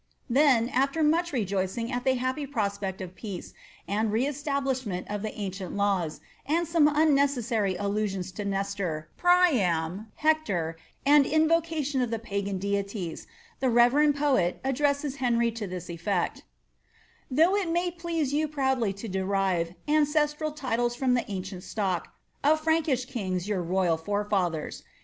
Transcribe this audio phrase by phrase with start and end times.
[0.15, 3.53] '* Then, after much rejoicing at the happy prospect of peace,
[3.87, 10.75] and re astablishment of the ancient laws, and some unnecessary allusions to Nestor, Priam, Hector,
[11.05, 13.27] and invocation of the Pagan deities,
[13.59, 16.45] the reverend poet addresses Henry to this effect
[17.07, 22.07] :—>Thou^ it may please you proudly to derive Ancestral titles from the ancient stock
[22.43, 24.81] Of Fiankish kings your royal forefathers.